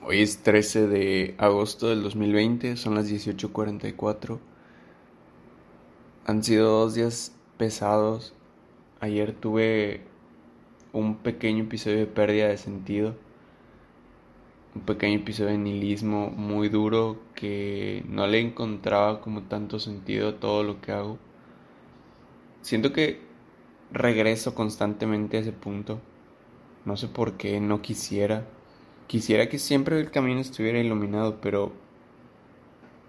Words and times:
Hoy 0.00 0.22
es 0.22 0.42
13 0.44 0.86
de 0.86 1.34
agosto 1.38 1.88
del 1.88 2.04
2020, 2.04 2.76
son 2.76 2.94
las 2.94 3.08
18:44. 3.08 4.38
Han 6.24 6.44
sido 6.44 6.70
dos 6.70 6.94
días 6.94 7.34
pesados. 7.56 8.32
Ayer 9.00 9.32
tuve 9.32 10.02
un 10.92 11.16
pequeño 11.16 11.64
episodio 11.64 11.98
de 11.98 12.06
pérdida 12.06 12.46
de 12.46 12.58
sentido. 12.58 13.16
Un 14.76 14.82
pequeño 14.82 15.16
episodio 15.16 15.50
de 15.50 15.58
nihilismo 15.58 16.30
muy 16.30 16.68
duro 16.68 17.18
que 17.34 18.04
no 18.08 18.26
le 18.28 18.40
encontraba 18.40 19.20
como 19.20 19.42
tanto 19.42 19.80
sentido 19.80 20.28
a 20.28 20.36
todo 20.40 20.62
lo 20.62 20.80
que 20.80 20.92
hago. 20.92 21.18
Siento 22.62 22.92
que 22.92 23.20
regreso 23.92 24.54
constantemente 24.54 25.38
a 25.38 25.40
ese 25.40 25.52
punto. 25.52 26.00
No 26.84 26.96
sé 26.96 27.08
por 27.08 27.36
qué, 27.36 27.60
no 27.60 27.82
quisiera 27.82 28.46
Quisiera 29.08 29.48
que 29.48 29.58
siempre 29.58 29.98
el 29.98 30.12
camino 30.12 30.40
estuviera 30.40 30.78
iluminado, 30.78 31.40
pero 31.40 31.72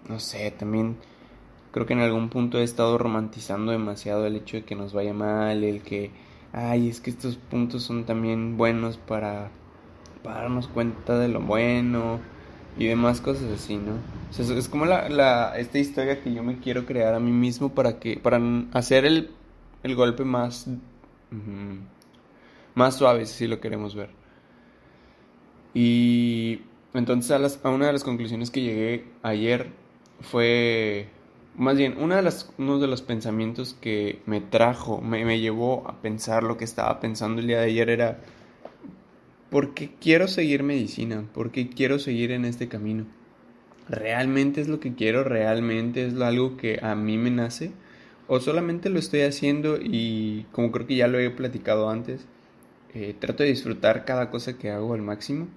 no 0.08 0.18
sé, 0.18 0.50
también 0.50 0.96
creo 1.70 1.86
que 1.86 1.92
en 1.92 2.00
algún 2.00 2.30
punto 2.30 2.58
he 2.58 2.64
estado 2.64 2.98
romantizando 2.98 3.70
demasiado 3.70 4.26
el 4.26 4.34
hecho 4.34 4.56
de 4.56 4.64
que 4.64 4.74
nos 4.74 4.92
vaya 4.92 5.14
mal, 5.14 5.62
el 5.62 5.82
que, 5.82 6.10
ay, 6.52 6.88
es 6.88 7.00
que 7.00 7.10
estos 7.10 7.36
puntos 7.36 7.84
son 7.84 8.04
también 8.04 8.56
buenos 8.56 8.96
para, 8.96 9.50
darnos 10.24 10.68
cuenta 10.68 11.18
de 11.18 11.28
lo 11.28 11.40
bueno 11.40 12.20
y 12.78 12.86
demás 12.86 13.20
cosas 13.20 13.50
así, 13.52 13.76
¿no? 13.76 13.92
Es 14.38 14.68
como 14.68 14.86
la, 14.86 15.08
la, 15.08 15.58
esta 15.58 15.78
historia 15.78 16.22
que 16.22 16.32
yo 16.32 16.42
me 16.42 16.58
quiero 16.58 16.86
crear 16.86 17.14
a 17.14 17.20
mí 17.20 17.32
mismo 17.32 17.74
para 17.74 17.98
que, 17.98 18.16
para 18.16 18.40
hacer 18.72 19.04
el, 19.04 19.30
el 19.82 19.96
golpe 19.96 20.24
más, 20.24 20.66
más 22.74 22.96
suave, 22.96 23.26
si 23.26 23.46
lo 23.46 23.60
queremos 23.60 23.94
ver. 23.94 24.19
Y 25.74 26.60
entonces 26.94 27.60
a, 27.62 27.70
una 27.70 27.86
de 27.86 27.92
las 27.92 28.04
conclusiones 28.04 28.50
que 28.50 28.62
llegué 28.62 29.04
ayer 29.22 29.68
fue, 30.20 31.08
más 31.56 31.76
bien, 31.76 31.96
una 31.98 32.16
de 32.16 32.22
las, 32.22 32.52
uno 32.58 32.78
de 32.78 32.88
los 32.88 33.02
pensamientos 33.02 33.76
que 33.80 34.20
me 34.26 34.40
trajo, 34.40 35.00
me, 35.00 35.24
me 35.24 35.40
llevó 35.40 35.88
a 35.88 36.00
pensar 36.02 36.42
lo 36.42 36.56
que 36.56 36.64
estaba 36.64 37.00
pensando 37.00 37.40
el 37.40 37.46
día 37.46 37.60
de 37.60 37.66
ayer 37.66 37.90
era, 37.90 38.18
¿por 39.50 39.74
qué 39.74 39.90
quiero 40.00 40.28
seguir 40.28 40.62
medicina? 40.62 41.24
¿Por 41.32 41.50
qué 41.50 41.68
quiero 41.68 41.98
seguir 41.98 42.32
en 42.32 42.44
este 42.44 42.68
camino? 42.68 43.06
¿Realmente 43.88 44.60
es 44.60 44.68
lo 44.68 44.80
que 44.80 44.94
quiero? 44.94 45.24
¿Realmente 45.24 46.06
es 46.06 46.20
algo 46.20 46.56
que 46.56 46.80
a 46.82 46.94
mí 46.94 47.18
me 47.18 47.30
nace? 47.30 47.72
¿O 48.28 48.38
solamente 48.40 48.90
lo 48.90 48.98
estoy 48.98 49.22
haciendo 49.22 49.78
y 49.80 50.46
como 50.52 50.70
creo 50.70 50.86
que 50.86 50.96
ya 50.96 51.08
lo 51.08 51.18
he 51.18 51.30
platicado 51.30 51.90
antes, 51.90 52.26
eh, 52.94 53.14
trato 53.18 53.42
de 53.42 53.48
disfrutar 53.48 54.04
cada 54.04 54.30
cosa 54.30 54.56
que 54.58 54.70
hago 54.70 54.94
al 54.94 55.02
máximo 55.02 55.48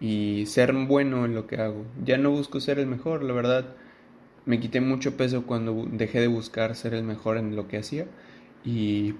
y 0.00 0.46
ser 0.46 0.72
bueno 0.72 1.24
en 1.26 1.34
lo 1.34 1.46
que 1.46 1.56
hago. 1.56 1.84
Ya 2.04 2.18
no 2.18 2.30
busco 2.30 2.60
ser 2.60 2.78
el 2.78 2.86
mejor, 2.86 3.22
la 3.22 3.32
verdad. 3.34 3.76
Me 4.46 4.60
quité 4.60 4.80
mucho 4.80 5.16
peso 5.16 5.46
cuando 5.46 5.86
dejé 5.90 6.20
de 6.20 6.28
buscar 6.28 6.74
ser 6.74 6.94
el 6.94 7.04
mejor 7.04 7.36
en 7.36 7.56
lo 7.56 7.68
que 7.68 7.78
hacía 7.78 8.06
y 8.64 9.14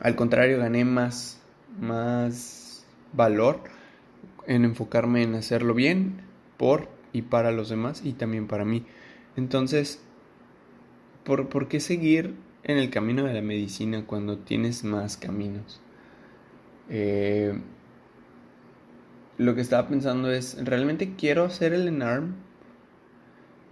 al 0.00 0.16
contrario 0.16 0.58
gané 0.58 0.84
más 0.84 1.40
más 1.80 2.84
valor 3.12 3.60
en 4.46 4.64
enfocarme 4.64 5.22
en 5.22 5.34
hacerlo 5.34 5.74
bien 5.74 6.20
por 6.56 6.88
y 7.12 7.22
para 7.22 7.52
los 7.52 7.68
demás 7.68 8.02
y 8.04 8.12
también 8.14 8.46
para 8.48 8.64
mí. 8.64 8.84
Entonces, 9.36 10.02
¿por, 11.24 11.48
¿por 11.48 11.68
qué 11.68 11.80
seguir 11.80 12.34
en 12.64 12.78
el 12.78 12.90
camino 12.90 13.24
de 13.24 13.34
la 13.34 13.42
medicina 13.42 14.04
cuando 14.06 14.38
tienes 14.38 14.84
más 14.84 15.16
caminos? 15.16 15.80
Eh, 16.88 17.58
lo 19.38 19.54
que 19.54 19.60
estaba 19.60 19.88
pensando 19.88 20.30
es, 20.30 20.62
¿realmente 20.64 21.14
quiero 21.16 21.44
hacer 21.44 21.72
el 21.72 21.88
ENARM? 21.88 22.34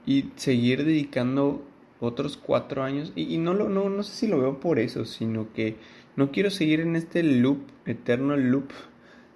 Y 0.06 0.30
seguir 0.36 0.84
dedicando 0.84 1.62
otros 2.00 2.36
cuatro 2.36 2.82
años. 2.82 3.12
Y, 3.14 3.36
no, 3.38 3.54
lo, 3.54 3.68
no, 3.68 3.88
no 3.88 4.02
sé 4.02 4.12
si 4.14 4.26
lo 4.26 4.38
veo 4.38 4.60
por 4.60 4.78
eso, 4.78 5.04
sino 5.04 5.52
que 5.52 5.76
no 6.16 6.32
quiero 6.32 6.50
seguir 6.50 6.80
en 6.80 6.96
este 6.96 7.22
loop, 7.22 7.60
eterno 7.86 8.36
loop 8.36 8.70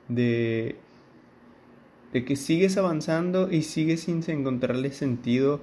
de, 0.09 0.77
de 2.12 2.25
que 2.25 2.37
sigues 2.37 2.77
avanzando 2.77 3.51
y 3.51 3.62
sigues 3.62 4.01
sin 4.01 4.23
encontrarle 4.27 4.91
sentido 4.93 5.61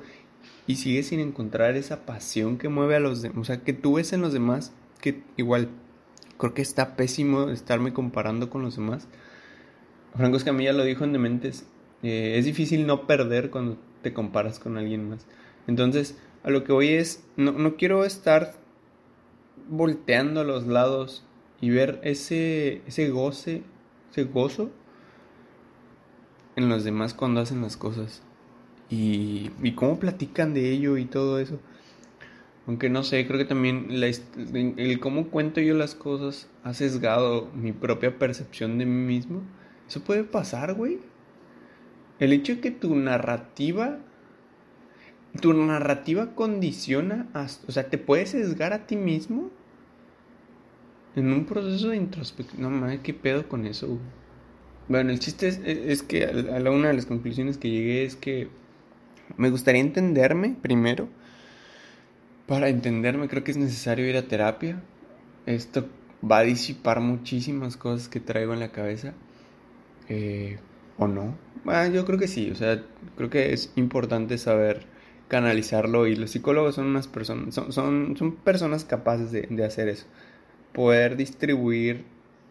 y 0.68 0.76
sigues 0.76 1.08
sin 1.08 1.20
encontrar 1.20 1.76
esa 1.76 2.06
pasión 2.06 2.58
que 2.58 2.70
mueve 2.70 2.96
a 2.96 3.00
los 3.00 3.22
demás. 3.22 3.38
O 3.40 3.44
sea, 3.44 3.62
que 3.62 3.74
tú 3.74 3.96
ves 3.96 4.14
en 4.14 4.22
los 4.22 4.34
demás 4.34 4.72
que 5.02 5.24
igual 5.36 5.70
creo 6.38 6.54
que 6.54 6.62
está 6.62 6.96
pésimo 6.96 7.50
estarme 7.50 7.94
comparando 7.94 8.50
con 8.50 8.62
los 8.62 8.76
demás 8.76 9.08
Franco 10.16 10.38
Escamilla 10.38 10.74
lo 10.74 10.84
dijo 10.84 11.04
en 11.04 11.14
Dementes, 11.14 11.66
eh, 12.04 12.36
es 12.38 12.46
difícil 12.46 12.86
no 12.86 13.08
perder 13.08 13.50
cuando 13.50 13.78
te 14.02 14.14
comparas 14.14 14.60
con 14.60 14.78
alguien 14.78 15.10
más. 15.10 15.26
Entonces, 15.68 16.18
a 16.44 16.50
lo 16.50 16.64
que 16.64 16.74
voy 16.74 16.90
es, 16.90 17.24
no, 17.38 17.52
no 17.52 17.76
quiero 17.76 18.04
estar 18.04 18.56
volteando 19.70 20.42
a 20.42 20.44
los 20.44 20.68
lados 20.68 21.24
y 21.62 21.70
ver 21.70 22.00
ese, 22.04 22.82
ese 22.88 23.10
goce, 23.10 23.64
ese 24.12 24.24
gozo 24.24 24.72
en 26.56 26.70
los 26.70 26.84
demás 26.84 27.14
cuando 27.14 27.42
hacen 27.42 27.62
las 27.62 27.78
cosas. 27.78 28.24
Y, 28.90 29.52
y 29.64 29.74
cómo 29.74 30.00
platican 30.00 30.54
de 30.54 30.72
ello 30.72 30.98
y 30.98 31.06
todo 31.06 31.40
eso. 31.40 31.60
Aunque 32.68 32.90
no 32.90 33.04
sé, 33.04 33.26
creo 33.26 33.40
que 33.40 33.46
también 33.46 33.88
el 33.90 35.00
cómo 35.00 35.28
cuento 35.30 35.62
yo 35.62 35.74
las 35.74 35.96
cosas 35.96 36.50
ha 36.64 36.74
sesgado 36.74 37.50
mi 37.56 37.72
propia 37.72 38.18
percepción 38.20 38.78
de 38.78 38.86
mí 38.86 39.06
mismo. 39.06 39.42
Eso 39.92 40.00
puede 40.00 40.24
pasar, 40.24 40.74
güey. 40.74 41.00
El 42.18 42.32
hecho 42.32 42.56
de 42.56 42.62
que 42.62 42.72
tu 42.72 42.96
narrativa, 42.96 44.00
tu 45.42 45.52
narrativa 45.52 46.34
condiciona, 46.34 47.28
o 47.68 47.72
sea, 47.74 47.90
te 47.90 47.98
puedes 47.98 48.30
sesgar 48.30 48.72
a 48.72 48.88
ti 48.88 48.96
mismo 48.96 49.50
en 51.18 51.34
un 51.34 51.44
proceso 51.44 51.90
de 51.90 51.98
introspección. 51.98 52.62
No 52.62 52.70
mames, 52.70 53.02
qué 53.02 53.14
pedo 53.14 53.50
con 53.50 53.66
eso. 53.66 54.00
Bueno, 54.88 55.12
el 55.12 55.20
chiste 55.20 55.50
es, 55.92 56.04
que 56.04 56.24
a, 56.24 56.32
la, 56.32 56.72
una 56.72 56.88
de 56.88 56.94
las 56.94 57.06
conclusiones 57.06 57.58
que 57.58 57.70
llegué 57.70 58.06
es 58.06 58.16
que 58.16 58.48
me 59.36 59.50
gustaría 59.50 59.82
entenderme 59.82 60.56
primero. 60.62 61.10
Para 62.48 62.70
entenderme 62.70 63.28
creo 63.28 63.44
que 63.44 63.52
es 63.52 63.58
necesario 63.58 64.08
ir 64.08 64.16
a 64.16 64.22
terapia. 64.22 64.82
Esto 65.46 65.90
va 66.24 66.38
a 66.38 66.44
disipar 66.44 67.02
muchísimas 67.02 67.76
cosas 67.76 68.08
que 68.08 68.22
traigo 68.22 68.54
en 68.54 68.62
la 68.62 68.72
cabeza. 68.72 69.16
Eh, 70.10 70.58
¿O 70.98 71.08
no? 71.08 71.36
Ah, 71.66 71.88
yo 71.88 72.06
creo 72.06 72.20
que 72.20 72.28
sí, 72.28 72.50
o 72.52 72.56
sea, 72.56 72.84
creo 73.18 73.30
que 73.30 73.54
es 73.54 73.72
importante 73.76 74.38
saber 74.38 74.86
canalizarlo 75.28 76.08
y 76.08 76.16
los 76.16 76.32
psicólogos 76.32 76.76
son 76.76 76.88
unas 76.88 77.08
personas, 77.08 77.56
son, 77.56 77.72
son, 77.72 78.36
personas 78.44 78.84
capaces 78.84 79.32
de, 79.32 79.66
hacer 79.66 79.88
eso, 79.88 80.06
poder 80.74 81.16
distribuir 81.16 82.04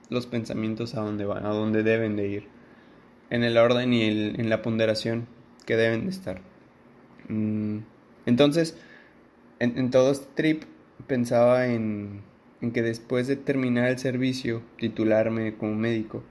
los 0.08 0.26
pensamientos 0.26 0.94
a 0.94 1.00
donde 1.00 1.24
van, 1.26 1.44
a 1.44 1.50
donde 1.50 1.82
deben 1.82 2.16
de 2.16 2.28
ir, 2.28 2.48
en 3.30 3.44
el 3.44 3.58
orden 3.58 3.92
y 3.92 4.02
en 4.02 4.48
la 4.48 4.62
ponderación 4.62 5.26
que 5.66 5.76
deben 5.76 6.04
de 6.04 6.10
estar. 6.10 6.40
Mm, 7.28 7.78
entonces, 8.26 8.76
en, 9.58 9.78
en, 9.78 9.90
todo 9.90 10.10
este 10.10 10.26
trip 10.34 10.64
pensaba 11.06 11.66
en, 11.66 12.22
en 12.60 12.72
que 12.72 12.82
después 12.82 13.26
de 13.26 13.36
terminar 13.36 13.88
el 13.88 13.98
servicio, 13.98 14.62
titularme 14.78 15.54
como 15.54 15.74
médico, 15.74 16.24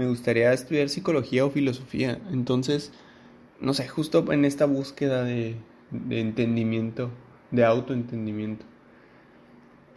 me 0.00 0.06
gustaría 0.06 0.50
estudiar 0.54 0.88
psicología 0.88 1.44
o 1.44 1.50
filosofía. 1.50 2.18
Entonces, 2.32 2.90
no 3.60 3.74
sé, 3.74 3.86
justo 3.86 4.32
en 4.32 4.46
esta 4.46 4.64
búsqueda 4.64 5.24
de, 5.24 5.56
entendimiento, 6.08 7.10
de 7.50 7.66
autoentendimiento. 7.66 8.64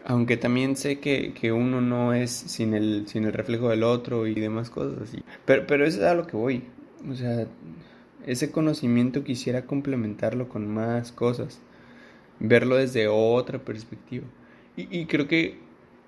Aunque 0.04 0.36
también 0.36 0.76
sé 0.76 1.00
que, 1.00 1.54
uno 1.54 1.80
no 1.80 2.14
es 2.14 2.32
sin 2.32 2.74
el, 2.74 3.08
sin 3.08 3.24
el 3.24 3.32
reflejo 3.32 3.70
del 3.70 3.84
otro 3.84 4.28
y 4.28 4.34
demás 4.34 4.70
cosas 4.70 5.04
así. 5.04 5.24
Pero, 5.46 5.66
pero 5.68 5.86
eso 5.86 6.00
es 6.00 6.06
a 6.06 6.16
lo 6.16 6.28
que 6.28 6.36
voy. 6.36 6.64
O 7.10 7.16
sea, 7.16 7.48
ese 8.28 8.52
conocimiento 8.52 9.24
quisiera 9.24 9.66
complementarlo 9.66 10.50
con 10.50 10.68
más 10.68 11.14
cosas. 11.14 11.62
Verlo 12.42 12.76
desde 12.76 13.08
otra 13.08 13.60
perspectiva. 13.60 14.26
Y 14.76 15.06
creo 15.06 15.30
que 15.30 15.60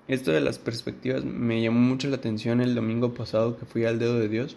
esto 0.08 0.30
de 0.32 0.40
las 0.40 0.58
perspectivas 0.58 1.24
me 1.24 1.60
llamó 1.60 1.80
mucho 1.80 2.08
la 2.08 2.16
atención 2.16 2.60
el 2.60 2.74
domingo 2.74 3.14
pasado 3.14 3.56
que 3.56 3.66
fui 3.66 3.84
al 3.84 3.98
dedo 3.98 4.18
de 4.18 4.28
Dios. 4.28 4.56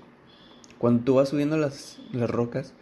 Cuando 0.77 1.03
tú 1.03 1.15
vas 1.15 1.29
subiendo 1.29 1.57
las, 1.57 1.99
las 2.13 2.29
rocas, 2.29 2.73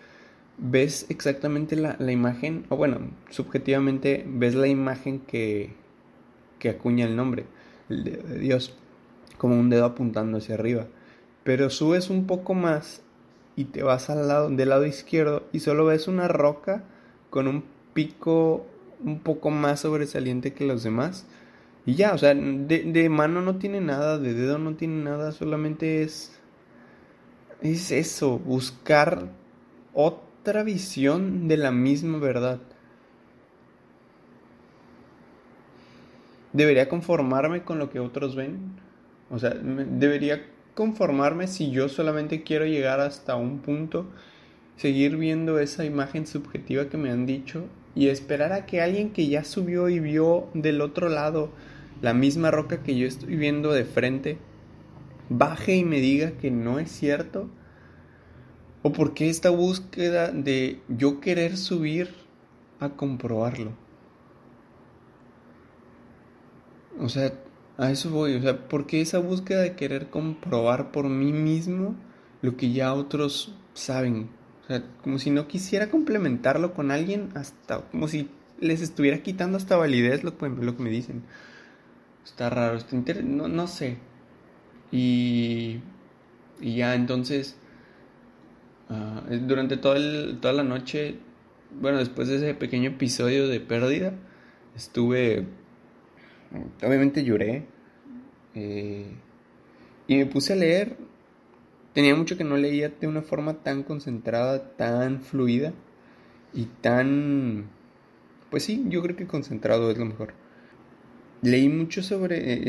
ves 0.58 1.06
exactamente 1.10 1.76
la, 1.76 1.96
la, 2.00 2.12
imagen, 2.12 2.66
o 2.70 2.76
bueno, 2.76 3.00
subjetivamente 3.30 4.26
ves 4.28 4.56
la 4.56 4.68
imagen 4.68 5.20
que, 5.20 5.74
que 6.60 6.70
acuña 6.70 7.06
el 7.06 7.16
nombre, 7.16 7.46
el 7.90 8.04
dedo 8.04 8.28
de 8.28 8.40
Dios, 8.40 8.76
como 9.38 9.60
un 9.60 9.70
dedo 9.70 9.86
apuntando 9.86 10.38
hacia 10.38 10.56
arriba. 10.56 10.88
Pero 11.44 11.70
subes 11.70 12.10
un 12.10 12.28
poco 12.28 12.54
más 12.54 13.02
y 13.56 13.66
te 13.66 13.82
vas 13.82 14.10
al 14.10 14.28
lado, 14.28 14.50
del 14.50 14.70
lado 14.70 14.86
izquierdo 14.86 15.44
y 15.52 15.62
solo 15.62 15.86
ves 15.86 16.08
una 16.08 16.28
roca 16.28 16.84
con 17.30 17.48
un 17.48 17.64
pico 17.94 18.66
un 19.04 19.20
poco 19.20 19.50
más 19.50 19.82
sobresaliente 19.82 20.54
que 20.54 20.66
los 20.66 20.84
demás 20.84 21.26
y 21.88 21.96
ya, 21.96 22.14
o 22.14 22.18
sea, 22.20 22.36
de, 22.36 22.84
de, 22.84 23.10
mano 23.10 23.42
no 23.42 23.56
tiene 23.56 23.82
nada, 23.82 24.20
de 24.20 24.36
dedo 24.36 24.60
no 24.60 24.76
tiene 24.76 25.04
nada, 25.04 25.32
solamente 25.32 26.04
es 26.04 26.38
es 27.62 27.92
eso, 27.92 28.38
buscar 28.40 29.30
otra 29.94 30.64
visión 30.64 31.48
de 31.48 31.58
la 31.58 31.72
misma 31.72 32.20
verdad. 32.20 32.60
¿Debería 36.54 36.90
conformarme 36.90 37.64
con 37.64 37.80
lo 37.80 37.90
que 37.90 38.00
otros 38.00 38.36
ven? 38.36 38.80
O 39.30 39.40
sea, 39.40 39.52
¿debería 39.52 40.46
conformarme 40.76 41.48
si 41.48 41.72
yo 41.72 41.90
solamente 41.90 42.44
quiero 42.44 42.66
llegar 42.66 43.00
hasta 43.00 43.36
un 43.36 43.60
punto, 43.60 44.08
seguir 44.76 45.18
viendo 45.18 45.60
esa 45.60 45.86
imagen 45.86 46.28
subjetiva 46.28 46.90
que 46.90 46.98
me 46.98 47.10
han 47.10 47.26
dicho 47.26 47.66
y 47.96 48.10
esperar 48.10 48.54
a 48.54 48.66
que 48.66 48.82
alguien 48.82 49.12
que 49.12 49.28
ya 49.28 49.44
subió 49.44 49.90
y 49.90 50.00
vio 50.00 50.50
del 50.54 50.82
otro 50.82 51.10
lado 51.10 51.50
la 52.02 52.14
misma 52.14 52.52
roca 52.52 52.84
que 52.84 52.98
yo 52.98 53.08
estoy 53.08 53.36
viendo 53.36 53.72
de 53.74 53.86
frente, 53.86 54.38
baje 55.30 55.76
y 55.76 55.84
me 55.84 56.00
diga 56.00 56.32
que 56.32 56.52
no 56.52 56.80
es 56.80 56.92
cierto? 56.92 57.50
¿O 58.84 58.92
por 58.92 59.14
qué 59.14 59.30
esta 59.30 59.50
búsqueda 59.50 60.32
de 60.32 60.80
yo 60.88 61.20
querer 61.20 61.58
subir 61.58 62.14
a 62.80 62.90
comprobarlo? 62.90 63.72
O 67.00 67.10
sea, 67.10 67.34
a 67.78 67.92
eso 67.92 68.10
voy. 68.10 68.36
O 68.36 68.42
sea, 68.42 68.68
¿por 68.68 68.88
qué 68.88 69.02
esa 69.02 69.20
búsqueda 69.20 69.62
de 69.62 69.76
querer 69.76 70.10
comprobar 70.10 70.92
por 70.92 71.10
mí 71.10 71.32
mismo 71.32 71.96
lo 72.42 72.58
que 72.58 72.72
ya 72.72 72.94
otros 72.94 73.54
saben? 73.74 74.30
O 74.64 74.68
sea, 74.68 74.84
como 75.04 75.20
si 75.20 75.30
no 75.32 75.48
quisiera 75.48 75.90
complementarlo 75.90 76.74
con 76.74 76.92
alguien, 76.92 77.30
hasta 77.36 77.82
como 77.90 78.08
si 78.08 78.30
les 78.60 78.82
estuviera 78.82 79.22
quitando 79.22 79.58
hasta 79.58 79.78
validez 79.78 80.24
lo, 80.24 80.32
lo 80.32 80.76
que 80.76 80.84
me 80.84 80.90
dicen. 80.90 81.24
Está 82.28 82.50
raro, 82.50 82.76
está 82.76 82.96
no, 83.24 83.48
no 83.48 83.68
sé. 83.68 83.98
Y, 84.92 85.80
y 86.60 86.76
ya 86.76 86.94
entonces, 86.94 87.58
ah, 88.90 89.24
durante 89.48 89.76
el, 89.76 90.38
toda 90.42 90.54
la 90.54 90.64
noche, 90.64 91.16
bueno, 91.80 92.00
después 92.00 92.28
de 92.28 92.36
ese 92.36 92.54
pequeño 92.54 92.90
episodio 92.90 93.48
de 93.48 93.62
pérdida, 93.62 94.14
estuve, 94.76 95.48
obviamente 96.84 97.24
lloré 97.24 97.66
eh, 98.56 99.10
y 100.08 100.16
me 100.18 100.26
puse 100.26 100.52
a 100.54 100.58
leer. 100.58 100.98
Tenía 101.94 102.14
mucho 102.14 102.38
que 102.38 102.44
no 102.44 102.58
leía 102.58 102.90
de 102.90 103.08
una 103.08 103.22
forma 103.22 103.64
tan 103.64 103.84
concentrada, 103.84 104.76
tan 104.76 105.22
fluida 105.22 105.74
y 106.54 106.66
tan... 106.82 107.70
Pues 108.52 108.64
sí, 108.64 108.84
yo 108.90 109.02
creo 109.02 109.16
que 109.16 109.28
concentrado 109.28 109.90
es 109.90 109.98
lo 109.98 110.06
mejor. 110.06 110.34
Leí 111.42 111.70
mucho 111.70 112.02
sobre, 112.02 112.62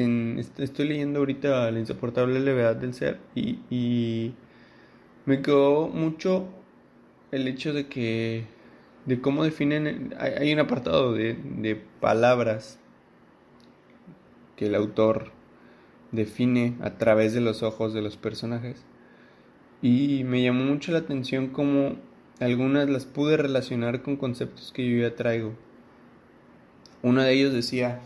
estoy 0.58 0.88
leyendo 0.88 1.20
ahorita 1.20 1.70
La 1.70 1.78
insoportable 1.78 2.38
levedad 2.40 2.76
del 2.76 2.92
ser 2.92 3.18
y, 3.34 4.34
me 5.24 5.42
quedó 5.42 5.88
mucho 5.88 6.48
el 7.32 7.48
hecho 7.48 7.74
de 7.74 7.86
que, 7.86 8.44
de 9.04 9.20
cómo 9.20 9.44
definen, 9.44 10.14
hay, 10.18 10.52
un 10.52 10.58
apartado 10.58 11.12
de, 11.12 11.34
de 11.34 11.76
palabras 11.76 12.78
que 14.56 14.66
el 14.66 14.74
autor 14.74 15.32
define 16.12 16.76
a 16.80 16.96
través 16.96 17.34
de 17.34 17.42
los 17.42 17.62
ojos 17.62 17.92
de 17.92 18.00
los 18.00 18.16
personajes 18.16 18.84
y 19.82 20.24
me 20.24 20.42
llamó 20.42 20.64
mucho 20.64 20.92
la 20.92 20.98
atención 20.98 21.48
cómo 21.48 21.96
algunas 22.40 22.88
las 22.88 23.04
pude 23.04 23.36
relacionar 23.36 24.02
con 24.02 24.16
conceptos 24.16 24.72
que 24.72 24.88
yo 24.88 25.02
ya 25.02 25.14
traigo. 25.14 25.54
Uno 27.02 27.22
de 27.22 27.32
ellos 27.32 27.52
decía, 27.52 28.00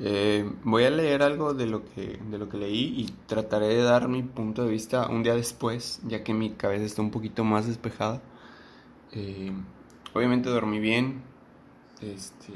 eh, 0.00 0.50
voy 0.64 0.84
a 0.84 0.90
leer 0.90 1.22
algo 1.22 1.54
de 1.54 1.66
lo, 1.66 1.84
que, 1.84 2.18
de 2.30 2.38
lo 2.38 2.48
que 2.48 2.58
leí 2.58 2.94
y 3.00 3.06
trataré 3.26 3.68
de 3.68 3.82
dar 3.82 4.08
mi 4.08 4.22
punto 4.22 4.64
de 4.64 4.70
vista 4.70 5.08
un 5.08 5.22
día 5.22 5.34
después, 5.34 6.00
ya 6.04 6.24
que 6.24 6.34
mi 6.34 6.50
cabeza 6.50 6.84
está 6.84 7.02
un 7.02 7.10
poquito 7.10 7.44
más 7.44 7.66
despejada. 7.66 8.20
Eh, 9.12 9.52
obviamente 10.12 10.50
dormí 10.50 10.80
bien, 10.80 11.22
este, 12.00 12.52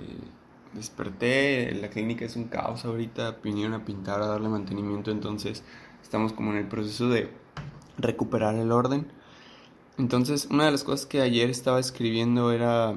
desperté, 0.73 1.73
la 1.81 1.91
clínica 1.91 2.25
es 2.25 2.37
un 2.37 2.45
caos 2.45 2.85
ahorita, 2.85 3.39
vinieron 3.43 3.75
a 3.75 3.85
pintar, 3.85 4.21
a 4.21 4.27
darle 4.27 4.49
mantenimiento, 4.49 5.11
entonces 5.11 5.63
estamos 6.03 6.33
como 6.33 6.53
en 6.53 6.59
el 6.59 6.69
proceso 6.69 7.09
de 7.09 7.31
recuperar 7.99 8.57
el 8.57 8.73
orden. 8.73 9.07
Entonces, 9.97 10.49
una 10.51 10.67
de 10.67 10.73
las 10.73 10.85
cosas 10.85 11.07
que 11.07 11.21
ayer 11.21 11.51
estaba 11.51 11.81
escribiendo 11.81 12.53
era, 12.53 12.95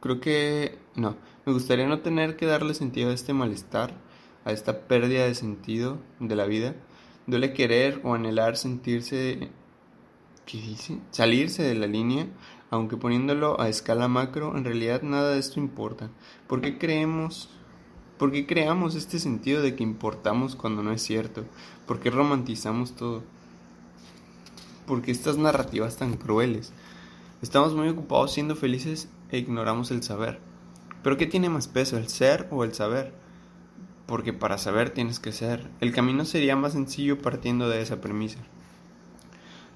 creo 0.00 0.20
que, 0.20 0.78
no, 0.94 1.16
me 1.48 1.54
gustaría 1.54 1.88
no 1.88 2.00
tener 2.00 2.36
que 2.36 2.44
darle 2.44 2.74
sentido 2.74 3.08
a 3.08 3.14
este 3.14 3.32
malestar, 3.32 3.94
a 4.44 4.52
esta 4.52 4.82
pérdida 4.82 5.24
de 5.24 5.34
sentido 5.34 5.96
de 6.20 6.36
la 6.36 6.44
vida. 6.44 6.74
Duele 7.26 7.54
querer 7.54 8.02
o 8.04 8.12
anhelar 8.12 8.58
sentirse, 8.58 9.48
¿qué 10.44 10.58
dice? 10.58 10.98
Salirse 11.10 11.62
de 11.62 11.74
la 11.74 11.86
línea, 11.86 12.26
aunque 12.68 12.98
poniéndolo 12.98 13.58
a 13.58 13.70
escala 13.70 14.08
macro, 14.08 14.58
en 14.58 14.64
realidad 14.66 15.00
nada 15.00 15.30
de 15.30 15.38
esto 15.38 15.58
importa. 15.58 16.10
¿Por 16.46 16.60
qué 16.60 16.76
creemos, 16.76 17.48
por 18.18 18.30
qué 18.30 18.46
creamos 18.46 18.94
este 18.94 19.18
sentido 19.18 19.62
de 19.62 19.74
que 19.74 19.82
importamos 19.82 20.54
cuando 20.54 20.82
no 20.82 20.92
es 20.92 21.00
cierto? 21.00 21.46
¿Por 21.86 21.98
qué 21.98 22.10
romantizamos 22.10 22.94
todo? 22.94 23.22
¿Por 24.86 25.00
qué 25.00 25.12
estas 25.12 25.38
narrativas 25.38 25.96
tan 25.96 26.18
crueles? 26.18 26.74
Estamos 27.40 27.74
muy 27.74 27.88
ocupados 27.88 28.34
siendo 28.34 28.54
felices 28.54 29.08
e 29.30 29.38
ignoramos 29.38 29.90
el 29.90 30.02
saber. 30.02 30.46
Pero 31.08 31.16
¿qué 31.16 31.26
tiene 31.26 31.48
más 31.48 31.68
peso, 31.68 31.96
el 31.96 32.06
ser 32.08 32.46
o 32.50 32.64
el 32.64 32.74
saber? 32.74 33.14
Porque 34.04 34.34
para 34.34 34.58
saber 34.58 34.90
tienes 34.90 35.18
que 35.18 35.32
ser. 35.32 35.66
El 35.80 35.90
camino 35.90 36.26
sería 36.26 36.54
más 36.54 36.74
sencillo 36.74 37.22
partiendo 37.22 37.66
de 37.70 37.80
esa 37.80 38.02
premisa. 38.02 38.40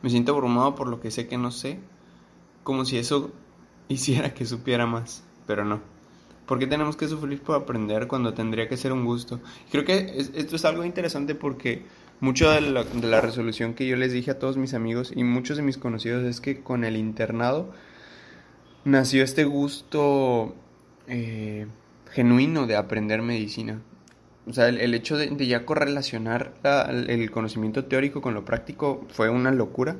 Me 0.02 0.10
siento 0.10 0.34
abrumado 0.34 0.74
por 0.74 0.88
lo 0.88 1.00
que 1.00 1.10
sé 1.10 1.28
que 1.28 1.38
no 1.38 1.50
sé, 1.50 1.80
como 2.64 2.84
si 2.84 2.98
eso 2.98 3.32
hiciera 3.88 4.34
que 4.34 4.44
supiera 4.44 4.84
más, 4.84 5.24
pero 5.46 5.64
no. 5.64 5.80
¿Por 6.44 6.58
qué 6.58 6.66
tenemos 6.66 6.98
que 6.98 7.08
sufrir 7.08 7.40
por 7.40 7.56
aprender 7.56 8.08
cuando 8.08 8.34
tendría 8.34 8.68
que 8.68 8.76
ser 8.76 8.92
un 8.92 9.06
gusto? 9.06 9.40
Creo 9.70 9.86
que 9.86 10.12
esto 10.34 10.56
es 10.56 10.64
algo 10.66 10.84
interesante 10.84 11.34
porque 11.34 11.86
mucho 12.20 12.50
de 12.50 12.60
la, 12.60 12.84
de 12.84 13.08
la 13.08 13.22
resolución 13.22 13.72
que 13.72 13.86
yo 13.86 13.96
les 13.96 14.12
dije 14.12 14.32
a 14.32 14.38
todos 14.38 14.58
mis 14.58 14.74
amigos 14.74 15.10
y 15.16 15.24
muchos 15.24 15.56
de 15.56 15.62
mis 15.62 15.78
conocidos 15.78 16.24
es 16.24 16.42
que 16.42 16.62
con 16.62 16.84
el 16.84 16.94
internado 16.94 17.72
nació 18.84 19.24
este 19.24 19.44
gusto 19.44 20.56
eh, 21.06 21.66
genuino 22.10 22.66
de 22.66 22.76
aprender 22.76 23.22
medicina. 23.22 23.80
O 24.46 24.52
sea, 24.52 24.68
el, 24.68 24.94
hecho 24.94 25.16
de, 25.16 25.46
ya 25.46 25.64
correlacionar 25.64 26.54
el 26.64 27.30
conocimiento 27.30 27.84
teórico 27.84 28.20
con 28.20 28.34
lo 28.34 28.44
práctico 28.44 29.06
fue 29.08 29.30
una 29.30 29.52
locura. 29.52 29.96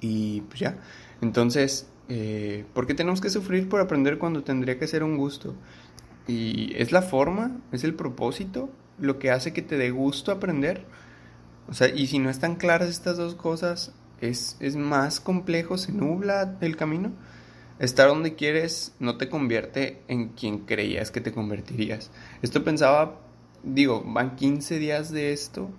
Y 0.00 0.42
pues 0.42 0.60
ya. 0.60 0.78
Entonces, 1.20 1.88
eh, 2.08 2.64
¿por 2.74 2.86
qué 2.86 2.94
tenemos 2.94 3.20
que 3.20 3.30
sufrir 3.30 3.68
por 3.68 3.80
aprender 3.80 4.18
cuando 4.18 4.42
tendría 4.44 4.78
que 4.78 4.86
ser 4.86 5.02
un 5.02 5.16
gusto? 5.16 5.54
Y 6.26 6.72
es 6.76 6.92
la 6.92 7.02
forma, 7.02 7.58
es 7.72 7.84
el 7.84 7.94
propósito, 7.94 8.70
lo 8.98 9.18
que 9.18 9.30
hace 9.30 9.52
que 9.52 9.62
te 9.62 9.76
dé 9.76 9.90
gusto 9.90 10.32
aprender. 10.32 10.86
O 11.68 11.74
sea, 11.74 11.88
y 11.88 12.06
si 12.06 12.18
no 12.18 12.30
están 12.30 12.56
claras 12.56 12.88
estas 12.88 13.16
dos 13.16 13.34
cosas, 13.34 13.92
es, 14.20 14.56
es 14.60 14.76
más 14.76 15.20
complejo, 15.20 15.76
se 15.76 15.92
nubla 15.92 16.56
el 16.60 16.76
camino. 16.76 17.12
Estar 17.80 18.08
donde 18.08 18.34
quieres 18.34 18.94
no 18.98 19.16
te 19.16 19.30
convierte 19.30 20.02
en 20.06 20.28
quien 20.28 20.58
creías 20.60 21.10
que 21.10 21.22
te 21.22 21.32
convertirías. 21.32 22.10
Esto 22.42 22.62
pensaba, 22.62 23.18
digo, 23.62 24.04
van 24.06 24.36
15 24.36 24.78
días 24.78 25.10
de 25.10 25.32
esto. 25.32 25.70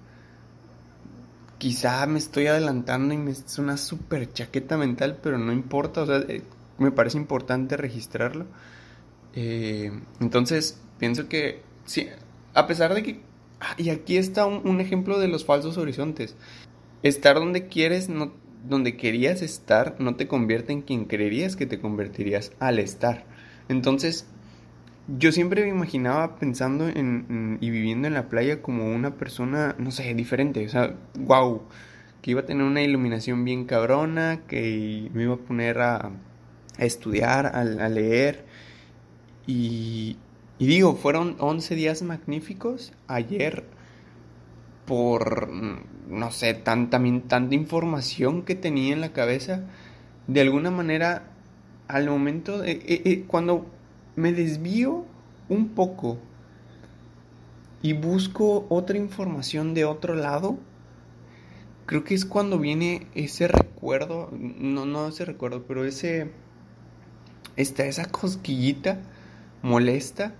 Quizá 1.59 2.03
me 2.07 2.17
estoy 2.17 2.47
adelantando 2.47 3.13
y 3.13 3.17
me 3.17 3.29
es 3.29 3.59
una 3.59 3.77
super 3.77 4.33
chaqueta 4.33 4.77
mental, 4.77 5.19
pero 5.21 5.37
no 5.37 5.53
importa, 5.53 6.01
o 6.01 6.05
sea, 6.07 6.17
eh, 6.27 6.41
me 6.79 6.89
parece 6.89 7.19
importante 7.19 7.77
registrarlo. 7.77 8.47
Eh, 9.35 9.91
entonces, 10.19 10.81
pienso 10.97 11.29
que, 11.29 11.61
sí, 11.85 12.07
a 12.55 12.65
pesar 12.65 12.95
de 12.95 13.03
que, 13.03 13.21
ah, 13.59 13.75
y 13.77 13.91
aquí 13.91 14.17
está 14.17 14.47
un, 14.47 14.67
un 14.67 14.81
ejemplo 14.81 15.19
de 15.19 15.27
los 15.27 15.45
falsos 15.45 15.77
horizontes. 15.77 16.35
Estar 17.03 17.35
donde 17.35 17.67
quieres 17.67 18.09
no 18.09 18.33
donde 18.67 18.97
querías 18.97 19.41
estar 19.41 19.95
no 19.99 20.15
te 20.15 20.27
convierte 20.27 20.73
en 20.73 20.81
quien 20.81 21.05
creerías 21.05 21.55
que 21.55 21.65
te 21.65 21.79
convertirías 21.79 22.51
al 22.59 22.79
estar. 22.79 23.25
Entonces, 23.69 24.27
yo 25.07 25.31
siempre 25.31 25.63
me 25.63 25.69
imaginaba 25.69 26.35
pensando 26.37 26.87
en, 26.87 27.57
y 27.61 27.69
viviendo 27.69 28.07
en 28.07 28.13
la 28.13 28.29
playa 28.29 28.61
como 28.61 28.93
una 28.93 29.15
persona, 29.15 29.75
no 29.77 29.91
sé, 29.91 30.13
diferente, 30.13 30.65
o 30.65 30.69
sea, 30.69 30.95
wow, 31.19 31.63
que 32.21 32.31
iba 32.31 32.41
a 32.41 32.45
tener 32.45 32.63
una 32.63 32.81
iluminación 32.81 33.43
bien 33.43 33.65
cabrona, 33.65 34.41
que 34.47 35.09
me 35.13 35.23
iba 35.23 35.35
a 35.35 35.37
poner 35.37 35.79
a, 35.79 36.11
estudiar, 36.77 37.47
a, 37.47 37.61
a 37.61 37.89
leer. 37.89 38.45
Y, 39.47 40.17
y 40.59 40.67
digo, 40.67 40.95
fueron 40.95 41.35
11 41.39 41.75
días 41.75 42.03
magníficos. 42.03 42.93
Ayer 43.07 43.63
por, 44.85 45.49
no 46.11 46.31
sé, 46.31 46.53
también 46.53 47.21
tanta 47.21 47.55
información 47.55 48.43
que 48.43 48.55
tenía 48.55 48.93
en 48.93 49.01
la 49.01 49.13
cabeza, 49.13 49.63
de 50.27 50.41
alguna 50.41 50.69
manera, 50.69 51.31
al 51.87 52.09
momento, 52.09 52.59
de, 52.59 52.71
eh, 52.71 53.01
eh, 53.05 53.23
cuando 53.27 53.65
me 54.15 54.33
desvío 54.33 55.05
un 55.49 55.69
poco 55.69 56.19
y 57.81 57.93
busco 57.93 58.65
otra 58.69 58.97
información 58.97 59.73
de 59.73 59.85
otro 59.85 60.13
lado, 60.15 60.59
creo 61.85 62.03
que 62.03 62.13
es 62.13 62.25
cuando 62.25 62.59
viene 62.59 63.07
ese 63.15 63.47
recuerdo, 63.47 64.29
no, 64.31 64.85
no 64.85 65.07
ese 65.07 65.25
recuerdo, 65.25 65.63
pero 65.67 65.85
ese, 65.85 66.31
esta, 67.55 67.85
esa 67.85 68.05
cosquillita 68.05 68.99
molesta 69.61 70.33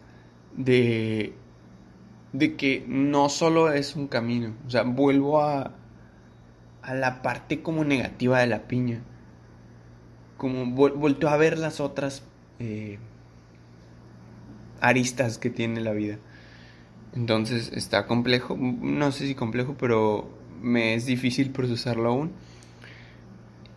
de, 0.56 1.34
de 2.34 2.56
que 2.56 2.84
no 2.88 3.30
solo 3.30 3.72
es 3.72 3.96
un 3.96 4.08
camino, 4.08 4.54
o 4.66 4.70
sea, 4.70 4.84
vuelvo 4.84 5.42
a, 5.42 5.74
a 6.82 6.94
la 6.96 7.22
parte 7.22 7.62
como 7.62 7.84
negativa 7.84 8.40
de 8.40 8.48
la 8.48 8.68
piña, 8.68 9.02
como 10.38 10.66
vuelto 10.66 11.30
a 11.30 11.38
ver 11.38 11.58
las 11.58 11.80
otras 11.80 12.24
eh, 12.60 12.98
aristas 14.80 15.38
que 15.38 15.50
tiene 15.50 15.82
la 15.82 15.92
vida. 15.92 16.18
Entonces 17.14 17.72
está 17.74 18.08
complejo, 18.08 18.58
no 18.58 19.12
sé 19.12 19.28
si 19.28 19.36
complejo, 19.36 19.76
pero 19.78 20.30
me 20.62 20.96
es 20.96 21.06
difícil 21.06 21.52
procesarlo 21.52 22.10
aún. 22.10 22.32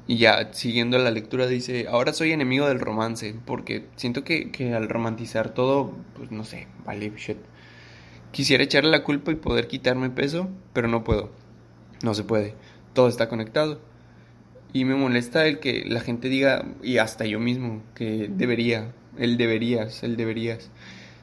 Y 0.06 0.18
ya 0.18 0.52
siguiendo 0.52 0.98
la 0.98 1.10
lectura 1.10 1.46
dice, 1.46 1.86
ahora 1.88 2.12
soy 2.12 2.32
enemigo 2.32 2.68
del 2.68 2.78
romance, 2.78 3.34
porque 3.46 3.86
siento 3.96 4.22
que, 4.22 4.50
que 4.50 4.74
al 4.74 4.88
romantizar 4.88 5.54
todo, 5.54 5.94
pues 6.14 6.30
no 6.30 6.44
sé, 6.44 6.68
vale, 6.84 7.12
shit. 7.16 7.38
Quisiera 8.34 8.64
echarle 8.64 8.90
la 8.90 9.04
culpa 9.04 9.30
y 9.30 9.36
poder 9.36 9.68
quitarme 9.68 10.10
peso, 10.10 10.48
pero 10.72 10.88
no 10.88 11.04
puedo. 11.04 11.30
No 12.02 12.14
se 12.14 12.24
puede. 12.24 12.56
Todo 12.92 13.06
está 13.06 13.28
conectado. 13.28 13.78
Y 14.72 14.84
me 14.84 14.96
molesta 14.96 15.46
el 15.46 15.60
que 15.60 15.84
la 15.86 16.00
gente 16.00 16.28
diga, 16.28 16.66
y 16.82 16.98
hasta 16.98 17.26
yo 17.26 17.38
mismo, 17.38 17.84
que 17.94 18.28
debería, 18.28 18.92
el 19.16 19.36
deberías, 19.36 20.02
el 20.02 20.16
deberías. 20.16 20.72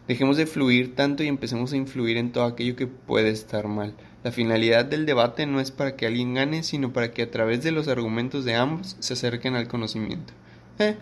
Dejemos 0.08 0.38
de 0.38 0.46
fluir 0.46 0.96
tanto 0.96 1.22
y 1.22 1.28
empecemos 1.28 1.74
a 1.74 1.76
influir 1.76 2.16
en 2.16 2.32
todo 2.32 2.46
aquello 2.46 2.78
que 2.78 2.88
puede 2.88 3.32
estar 3.32 3.68
mal. 3.68 3.94
La 4.24 4.32
finalidad 4.32 4.86
del 4.86 5.06
debate 5.06 5.46
no 5.48 5.60
es 5.60 5.70
para 5.70 5.98
que 5.98 6.08
alguien 6.08 6.34
gane, 6.34 6.64
sino 6.64 6.94
para 6.94 7.12
que 7.12 7.24
a 7.24 7.30
través 7.30 7.62
de 7.62 7.74
los 7.74 7.90
argumentos 7.90 8.46
de 8.46 8.56
ambos 8.56 8.96
se 9.00 9.12
acerquen 9.16 9.56
al 9.56 9.68
conocimiento. 9.68 10.32
Eh. 10.80 10.96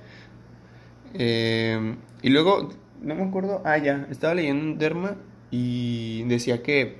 Eh, 1.14 1.96
y 2.24 2.30
luego, 2.30 2.70
no 3.00 3.14
me 3.14 3.26
acuerdo, 3.26 3.62
ah, 3.64 3.78
ya, 3.78 4.08
estaba 4.10 4.34
leyendo 4.34 4.76
Derma 4.80 5.16
y 5.52 6.24
decía 6.24 6.62
que 6.64 6.98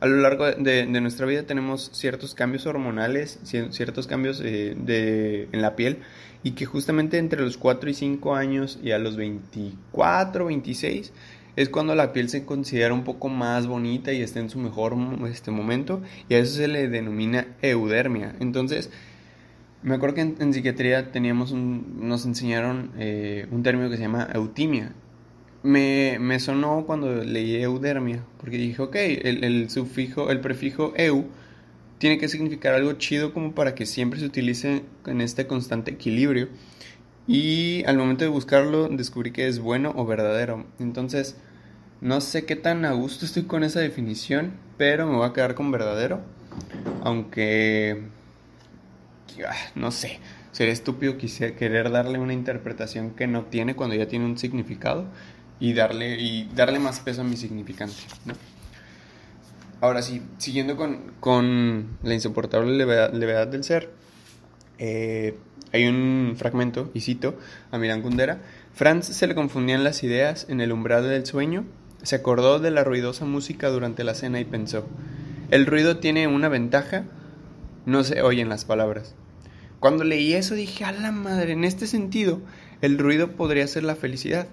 a 0.00 0.06
lo 0.06 0.16
largo 0.16 0.44
de, 0.46 0.86
nuestra 0.86 1.26
vida 1.26 1.44
tenemos 1.44 1.90
ciertos 1.92 2.34
cambios 2.34 2.66
hormonales, 2.66 3.40
ciertos 3.70 4.06
cambios 4.06 4.40
eh, 4.44 4.76
de, 4.76 5.48
en 5.52 5.62
la 5.62 5.74
piel 5.74 5.98
y 6.42 6.52
que 6.52 6.66
justamente 6.66 7.18
entre 7.18 7.40
los 7.40 7.56
4 7.56 7.90
y 7.90 7.94
5 7.94 8.34
años 8.34 8.78
y 8.82 8.90
a 8.90 8.98
los 8.98 9.16
24, 9.16 10.44
26 10.46 11.12
es 11.56 11.68
cuando 11.70 11.94
la 11.94 12.12
piel 12.12 12.28
se 12.28 12.44
considera 12.44 12.92
un 12.92 13.04
poco 13.04 13.28
más 13.30 13.66
bonita 13.66 14.12
y 14.12 14.20
está 14.20 14.40
en 14.40 14.50
su 14.50 14.58
mejor 14.58 14.94
este, 15.28 15.50
momento 15.50 16.02
y 16.28 16.34
a 16.34 16.38
eso 16.38 16.56
se 16.56 16.68
le 16.68 16.88
denomina 16.88 17.46
eudermia. 17.62 18.36
Entonces, 18.40 18.90
me 19.82 19.94
acuerdo 19.94 20.16
que 20.16 20.20
en, 20.20 20.52
psiquiatría 20.52 21.12
teníamos 21.12 21.52
un, 21.52 22.06
nos 22.06 22.26
enseñaron 22.26 22.92
eh, 22.98 23.46
un 23.50 23.62
término 23.62 23.88
que 23.88 23.96
se 23.96 24.02
llama 24.02 24.28
eutimia 24.34 24.92
me, 25.66 26.40
sonó 26.40 26.84
cuando 26.86 27.24
leí 27.24 27.56
eudermia, 27.56 28.22
porque 28.38 28.56
dije, 28.56 28.80
ok, 28.80 28.94
el, 28.96 29.44
el, 29.44 29.70
sufijo, 29.70 30.30
el 30.30 30.40
prefijo 30.40 30.92
eu 30.96 31.26
tiene 31.98 32.18
que 32.18 32.28
significar 32.28 32.74
algo 32.74 32.92
chido 32.94 33.32
como 33.32 33.54
para 33.54 33.74
que 33.74 33.86
siempre 33.86 34.20
se 34.20 34.26
utilice 34.26 34.84
en 35.06 35.20
este 35.20 35.46
constante 35.46 35.90
equilibrio. 35.90 36.48
Y 37.26 37.84
al 37.86 37.98
momento 37.98 38.24
de 38.24 38.30
buscarlo 38.30 38.88
descubrí 38.88 39.32
que 39.32 39.48
es 39.48 39.58
bueno 39.58 39.92
o 39.96 40.06
verdadero. 40.06 40.66
Entonces, 40.78 41.36
no 42.00 42.20
sé 42.20 42.44
qué 42.44 42.54
tan 42.54 42.84
a 42.84 42.92
gusto 42.92 43.24
estoy 43.24 43.44
con 43.44 43.64
esa 43.64 43.80
definición, 43.80 44.52
pero 44.76 45.06
me 45.06 45.16
voy 45.16 45.26
a 45.26 45.32
quedar 45.32 45.54
con 45.54 45.72
verdadero. 45.72 46.20
Aunque, 47.02 48.02
ah, 49.48 49.56
no 49.74 49.90
sé, 49.90 50.20
sería 50.52 50.72
estúpido 50.72 51.16
querer 51.18 51.90
darle 51.90 52.18
una 52.18 52.34
interpretación 52.34 53.10
que 53.10 53.26
no 53.26 53.46
tiene 53.46 53.74
cuando 53.74 53.96
ya 53.96 54.06
tiene 54.06 54.26
un 54.26 54.38
significado 54.38 55.06
y 55.58 55.72
darle, 55.72 56.20
y 56.20 56.48
darle 56.54 56.78
más 56.78 57.00
peso 57.00 57.22
a 57.22 57.24
mi 57.24 57.36
significante. 57.36 57.96
Ahora 59.80 60.02
sí, 60.02 60.22
siguiendo 60.38 60.76
con, 61.20 61.98
la 62.02 62.14
insoportable 62.14 62.72
levedad, 62.76 63.46
del 63.46 63.64
ser, 63.64 63.90
eh, 64.78 65.36
hay 65.72 65.86
un 65.86 66.34
fragmento, 66.36 66.90
y 66.94 67.00
cito 67.00 67.38
a 67.70 67.78
Miran 67.78 68.02
Kundera, 68.02 68.40
Franz 68.74 69.06
se 69.06 69.26
le 69.26 69.34
confundían 69.34 69.84
las 69.84 70.02
ideas 70.02 70.46
en 70.48 70.60
el 70.60 70.72
umbral 70.72 71.08
del 71.08 71.26
sueño, 71.26 71.64
se 72.02 72.16
acordó 72.16 72.58
de 72.58 72.70
la 72.70 72.84
ruidosa 72.84 73.24
música 73.24 73.68
durante 73.68 74.04
la 74.04 74.14
cena 74.14 74.40
y 74.40 74.44
pensó, 74.44 74.86
el 75.50 75.66
ruido 75.66 75.98
tiene 75.98 76.26
una 76.26 76.48
ventaja, 76.48 77.04
no 77.84 78.04
se 78.04 78.22
oyen 78.22 78.48
las 78.48 78.64
palabras. 78.64 79.14
Cuando 79.80 80.04
leí 80.04 80.34
eso 80.34 80.54
dije, 80.54 80.84
a 80.84 80.92
la 80.92 81.12
madre, 81.12 81.52
en 81.52 81.64
este 81.64 81.86
sentido, 81.86 82.40
el 82.80 82.98
ruido 82.98 83.32
podría 83.32 83.66
ser 83.66 83.84
la 83.84 83.94
felicidad 83.94 84.48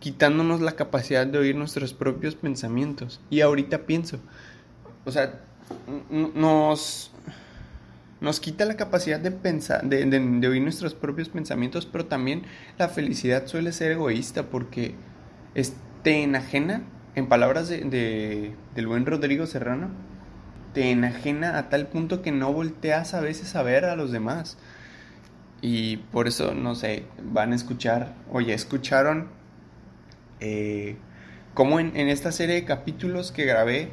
quitándonos 0.00 0.60
la 0.60 0.72
capacidad 0.72 1.26
de 1.26 1.38
oír 1.38 1.56
nuestros 1.56 1.94
propios 1.94 2.34
pensamientos. 2.34 3.20
Y 3.30 3.40
ahorita 3.40 3.86
pienso, 3.86 4.18
o 5.04 5.10
sea, 5.10 5.40
nos, 6.10 7.10
nos 8.20 8.40
quita 8.40 8.64
la 8.64 8.76
capacidad 8.76 9.20
de 9.20 9.30
pensar, 9.30 9.84
de, 9.84 10.04
de, 10.04 10.48
oír 10.48 10.62
nuestros 10.62 10.94
propios 10.94 11.28
pensamientos, 11.28 11.86
pero 11.86 12.06
también 12.06 12.42
la 12.78 12.88
felicidad 12.88 13.46
suele 13.46 13.72
ser 13.72 13.92
egoísta 13.92 14.44
porque 14.44 14.94
te 16.02 16.22
enajena, 16.22 16.82
en 17.14 17.28
palabras 17.28 17.68
de, 17.68 18.54
del 18.74 18.86
buen 18.86 19.06
Rodrigo 19.06 19.46
Serrano, 19.46 19.88
te 20.74 20.90
enajena 20.90 21.56
a 21.56 21.70
tal 21.70 21.86
punto 21.86 22.20
que 22.20 22.32
no 22.32 22.52
volteas 22.52 23.14
a 23.14 23.20
veces 23.20 23.56
a 23.56 23.62
ver 23.62 23.86
a 23.86 23.96
los 23.96 24.12
demás. 24.12 24.58
Y 25.62 25.96
por 25.96 26.28
eso, 26.28 26.54
no 26.54 26.74
sé, 26.74 27.04
van 27.32 27.52
a 27.52 27.56
escuchar, 27.56 28.14
o 28.30 28.42
ya 28.42 28.54
escucharon 28.54 29.28
eh, 30.40 30.96
como 31.54 31.80
en, 31.80 31.96
esta 31.96 32.32
serie 32.32 32.56
de 32.56 32.64
capítulos 32.64 33.32
que 33.32 33.44
grabé 33.44 33.90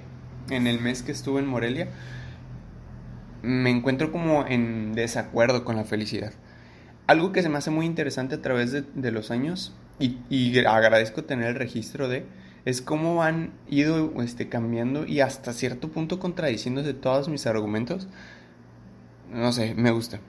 en 0.49 0.67
el 0.67 0.81
mes 0.81 1.01
que 1.01 1.11
estuve 1.11 1.39
en 1.39 1.47
Morelia, 1.47 1.87
me 3.41 3.69
encuentro 3.69 4.11
como 4.11 4.45
en 4.45 4.93
desacuerdo 4.93 5.63
con 5.63 5.75
la 5.75 5.85
felicidad. 5.85 6.33
Algo 7.07 7.31
que 7.31 7.41
se 7.41 7.49
me 7.49 7.57
hace 7.57 7.71
muy 7.71 7.85
interesante 7.85 8.35
a 8.35 8.41
través 8.41 8.71
de, 8.71 9.11
los 9.11 9.31
años 9.31 9.73
y, 9.99 10.57
agradezco 10.65 11.23
tener 11.23 11.49
el 11.49 11.55
registro 11.55 12.07
de 12.07 12.25
es 12.65 12.81
cómo 12.81 13.23
han 13.23 13.51
ido 13.69 14.21
este, 14.21 14.47
cambiando 14.47 15.05
y 15.05 15.19
hasta 15.19 15.51
cierto 15.51 15.89
punto 15.89 16.19
contradiciéndose 16.19 16.93
todos 16.93 17.27
mis 17.27 17.45
argumentos. 17.45 18.07
No 19.31 19.51
sé, 19.51 19.73
me 19.75 19.91
gusta. 19.91 20.19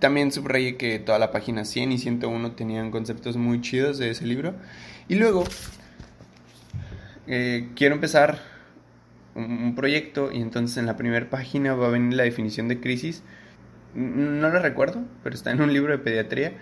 También 0.00 0.32
subrayé 0.32 0.76
que 0.76 0.98
toda 0.98 1.18
la 1.18 1.30
página 1.30 1.64
100 1.64 1.92
y 1.92 1.98
101 1.98 2.52
tenían 2.52 2.90
conceptos 2.90 3.36
muy 3.36 3.60
chidos 3.60 3.98
de 3.98 4.10
ese 4.10 4.26
libro 4.26 4.54
y 5.08 5.16
luego, 5.16 5.44
eh, 7.26 7.70
quiero 7.74 7.94
empezar 7.94 8.38
un, 9.34 9.74
proyecto 9.74 10.32
y 10.32 10.40
entonces 10.40 10.76
en 10.78 10.86
la 10.86 10.96
primera 10.96 11.28
página 11.28 11.74
va 11.74 11.88
a 11.88 11.90
venir 11.90 12.14
la 12.14 12.22
definición 12.22 12.68
de 12.68 12.80
crisis. 12.80 13.22
No 13.94 14.48
la 14.48 14.60
recuerdo, 14.60 15.04
pero 15.22 15.34
está 15.34 15.50
en 15.50 15.60
un 15.60 15.72
libro 15.72 15.92
de 15.92 15.98
pediatría 15.98 16.52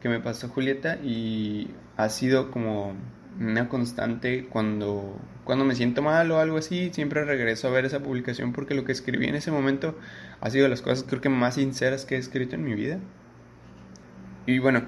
que 0.00 0.08
me 0.08 0.20
pasó 0.20 0.48
Julieta 0.48 0.96
y 0.96 1.70
ha 1.96 2.08
sido 2.08 2.50
como 2.50 2.94
una 3.40 3.68
constante 3.68 4.46
cuando, 4.46 5.18
cuando 5.44 5.64
me 5.64 5.74
siento 5.74 6.02
mal 6.02 6.30
o 6.30 6.38
algo 6.38 6.58
así, 6.58 6.90
siempre 6.92 7.24
regreso 7.24 7.68
a 7.68 7.70
ver 7.70 7.84
esa 7.84 8.00
publicación 8.00 8.52
porque 8.52 8.74
lo 8.74 8.84
que 8.84 8.92
escribí 8.92 9.26
en 9.26 9.34
ese 9.34 9.50
momento 9.50 9.98
ha 10.40 10.50
sido 10.50 10.68
las 10.68 10.82
cosas 10.82 11.04
creo 11.08 11.20
que 11.20 11.28
más 11.28 11.54
sinceras 11.54 12.04
que 12.04 12.16
he 12.16 12.18
escrito 12.18 12.54
en 12.54 12.64
mi 12.64 12.74
vida. 12.74 12.98
Y 14.46 14.58
bueno, 14.58 14.82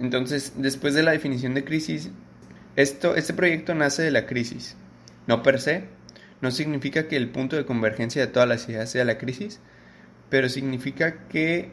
entonces 0.00 0.54
después 0.56 0.94
de 0.94 1.02
la 1.02 1.12
definición 1.12 1.54
de 1.54 1.64
crisis 1.64 2.10
esto, 2.78 3.16
este 3.16 3.34
proyecto 3.34 3.74
nace 3.74 4.02
de 4.02 4.12
la 4.12 4.26
crisis. 4.26 4.76
No 5.26 5.42
per 5.42 5.60
se, 5.60 5.88
no 6.40 6.52
significa 6.52 7.08
que 7.08 7.16
el 7.16 7.28
punto 7.28 7.56
de 7.56 7.66
convergencia 7.66 8.24
de 8.24 8.32
todas 8.32 8.48
las 8.48 8.68
ideas 8.68 8.88
sea 8.88 9.04
la 9.04 9.18
crisis, 9.18 9.58
pero 10.30 10.48
significa 10.48 11.26
que 11.28 11.72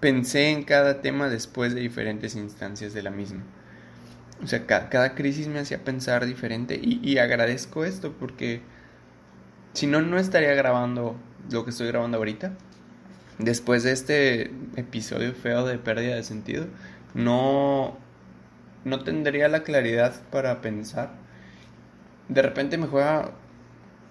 pensé 0.00 0.50
en 0.50 0.64
cada 0.64 1.00
tema 1.00 1.28
después 1.28 1.74
de 1.76 1.80
diferentes 1.82 2.34
instancias 2.34 2.92
de 2.92 3.04
la 3.04 3.12
misma. 3.12 3.44
O 4.42 4.46
sea, 4.46 4.66
cada, 4.66 5.14
crisis 5.14 5.48
me 5.48 5.58
hacía 5.58 5.84
pensar 5.84 6.24
diferente 6.24 6.80
y, 6.82 7.00
y, 7.02 7.18
agradezco 7.18 7.84
esto 7.84 8.14
porque 8.18 8.62
si 9.74 9.86
no, 9.86 10.00
no 10.00 10.18
estaría 10.18 10.54
grabando 10.54 11.16
lo 11.50 11.64
que 11.64 11.70
estoy 11.70 11.88
grabando 11.88 12.18
ahorita. 12.18 12.52
Después 13.38 13.82
de 13.82 13.92
este 13.92 14.50
episodio 14.76 15.32
feo 15.34 15.66
de 15.66 15.78
pérdida 15.78 16.14
de 16.14 16.22
sentido, 16.22 16.66
no, 17.14 17.96
no 18.84 19.02
tendría 19.02 19.48
la 19.48 19.62
claridad 19.62 20.14
para 20.30 20.60
pensar. 20.60 21.12
De 22.28 22.42
repente 22.42 22.78
me 22.78 22.86
juega 22.86 23.32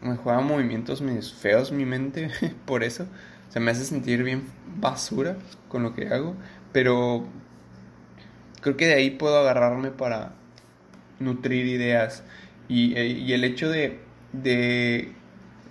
me 0.02 0.16
juega 0.16 0.40
movimientos 0.42 1.04
feos 1.34 1.72
mi 1.72 1.86
mente 1.86 2.30
por 2.66 2.84
eso. 2.84 3.06
se 3.50 3.60
me 3.60 3.72
hace 3.72 3.84
sentir 3.84 4.24
bien 4.24 4.44
basura 4.78 5.38
con 5.68 5.84
lo 5.84 5.94
que 5.94 6.08
hago, 6.08 6.36
pero 6.72 7.26
creo 8.62 8.78
que 8.78 8.88
de 8.88 8.96
ahí 8.96 9.12
puedo 9.12 9.40
agarrarme 9.40 9.92
para 9.92 10.34
nutrir 11.20 11.66
ideas. 11.68 12.24
Y, 12.68 12.96
eh, 12.96 13.08
y 13.08 13.34
el 13.34 13.44
hecho 13.44 13.70
de, 13.70 14.00
de, 14.34 15.14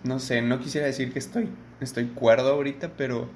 no 0.05 0.19
sé, 0.19 0.43
no 0.43 0.59
quisiera 0.59 0.87
decir 0.87 1.13
que 1.13 1.19
estoy 1.19 1.49
estoy 1.81 2.07
cuerdo 2.07 2.55
ahorita, 2.55 2.93
pero 2.97 3.29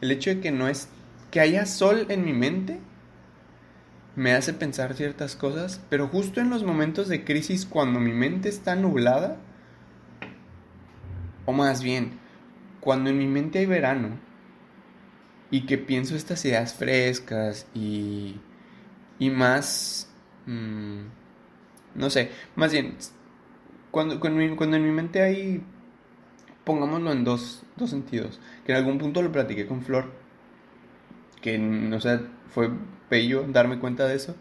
el 0.00 0.10
hecho 0.10 0.30
de 0.30 0.40
que 0.40 0.50
no 0.50 0.68
es 0.68 0.88
que 1.30 1.40
haya 1.40 1.66
sol 1.66 2.06
en 2.08 2.24
mi 2.24 2.32
mente 2.32 2.80
me 4.16 4.32
hace 4.32 4.52
pensar 4.52 4.94
ciertas 4.94 5.36
cosas, 5.36 5.80
pero 5.88 6.08
justo 6.08 6.40
en 6.40 6.50
los 6.50 6.64
momentos 6.64 7.08
de 7.08 7.24
crisis 7.24 7.64
cuando 7.64 8.00
mi 8.00 8.12
mente 8.12 8.48
está 8.48 8.74
nublada, 8.74 9.36
o 11.46 11.52
más 11.52 11.82
bien, 11.82 12.18
cuando 12.80 13.10
en 13.10 13.18
mi 13.18 13.26
mente 13.26 13.60
hay 13.60 13.66
verano 13.66 14.18
y 15.50 15.66
que 15.66 15.78
pienso 15.78 16.16
estas 16.16 16.44
ideas 16.44 16.74
frescas 16.74 17.66
y, 17.74 18.36
y 19.20 19.30
más, 19.30 20.10
mm, 20.46 21.02
no 21.94 22.10
sé, 22.10 22.30
más 22.56 22.72
bien, 22.72 22.96
cuando, 23.92 24.18
cuando, 24.18 24.76
en 24.76 24.82
mi 24.84 24.90
mente 24.90 25.22
hay, 25.22 25.62
pongámoslo 26.64 27.12
en 27.12 27.22
dos, 27.22 27.62
dos 27.76 27.90
sentidos, 27.90 28.40
que 28.64 28.72
en 28.72 28.78
algún 28.78 28.98
punto 28.98 29.22
lo 29.22 29.30
platiqué 29.30 29.66
con 29.68 29.82
Flor, 29.82 30.12
que, 31.40 31.58
no 31.58 32.00
sé, 32.00 32.20
fue 32.48 32.70
bello 33.08 33.44
darme 33.48 33.78
cuenta 33.78 34.06
de 34.06 34.16
eso. 34.16 34.36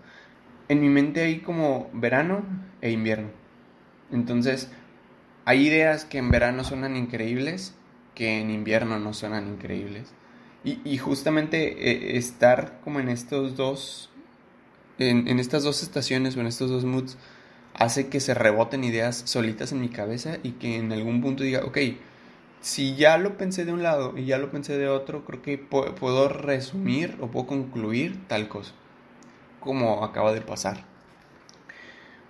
En 0.67 0.81
mi 0.81 0.89
mente 0.89 1.21
hay 1.21 1.39
como 1.39 1.89
verano 1.93 2.43
e 2.81 2.91
invierno. 2.91 3.29
Entonces, 4.11 4.71
hay 5.45 5.67
ideas 5.67 6.05
que 6.05 6.19
en 6.19 6.29
verano 6.29 6.63
suenan 6.63 6.95
increíbles, 6.95 7.75
que 8.15 8.39
en 8.39 8.51
invierno 8.51 8.99
no 8.99 9.13
suenan 9.13 9.47
increíbles. 9.47 10.13
Y, 10.63 10.97
justamente 10.97 11.89
eh, 11.89 12.17
estar 12.17 12.81
como 12.81 12.99
en 12.99 13.07
estos 13.07 13.55
dos, 13.55 14.08
en, 14.99 15.39
estas 15.39 15.63
dos 15.63 15.81
estaciones 15.83 16.35
o 16.35 16.41
en 16.41 16.47
estos 16.47 16.69
dos 16.69 16.85
moods, 16.85 17.17
hace 17.73 18.09
que 18.09 18.19
se 18.19 18.33
reboten 18.33 18.83
ideas 18.83 19.21
solitas 19.25 19.71
en 19.71 19.81
mi 19.81 19.89
cabeza 19.89 20.37
y 20.43 20.51
que 20.53 20.77
en 20.77 20.91
algún 20.91 21.21
punto 21.21 21.43
diga, 21.43 21.63
ok, 21.65 21.77
si 22.61 22.95
ya 22.95 23.17
lo 23.17 23.37
pensé 23.37 23.63
de 23.63 23.71
un 23.71 23.83
lado 23.83 24.17
y 24.17 24.25
ya 24.25 24.37
lo 24.37 24.51
pensé 24.51 24.77
de 24.77 24.89
otro, 24.89 25.23
creo 25.23 25.41
que 25.41 25.57
puedo 25.57 26.27
resumir 26.27 27.17
o 27.21 27.27
puedo 27.27 27.47
concluir 27.47 28.27
tal 28.27 28.49
cosa, 28.49 28.73
como 29.61 30.03
acaba 30.03 30.33
de 30.33 30.41
pasar. 30.41 30.83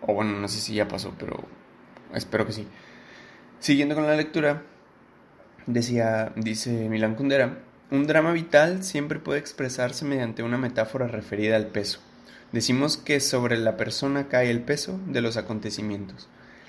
O 0.02 0.14
bueno, 0.14 0.34
no 0.40 0.48
sé 0.48 0.60
si 0.60 0.76
ya 0.76 0.88
pasó, 0.88 1.14
pero 1.18 1.44
espero 2.14 2.46
que 2.46 2.54
sí. 2.54 2.68
Siguiendo 3.60 3.96
con 3.96 4.06
la 4.06 4.16
lectura, 4.16 4.64
decía, 5.66 6.32
dice 6.36 6.88
Milan 6.90 7.16
Kundera, 7.16 7.60
un 7.92 8.06
drama 8.06 8.32
vital 8.32 8.84
siempre 8.84 9.20
puede 9.20 9.40
expresarse 9.40 10.06
mediante 10.06 10.44
una 10.44 10.58
metáfora 10.58 11.08
referida 11.08 11.56
al 11.56 11.68
peso. 11.68 12.00
Decimos 12.52 12.98
que 12.98 13.20
sobre 13.20 13.58
la 13.58 13.78
persona 13.78 14.28
cae 14.28 14.50
el 14.50 14.62
peso 14.62 15.00
de 15.08 15.22
los 15.22 15.38
acontecimientos. 15.38 16.28